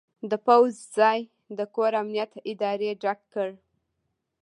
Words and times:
د 0.29 0.31
پوځ 0.45 0.73
ځای 0.97 1.19
د 1.57 1.59
کور 1.75 1.91
امنیت 2.01 2.31
ادارې 2.51 2.89
ډک 3.01 3.19
کړ. 3.33 3.49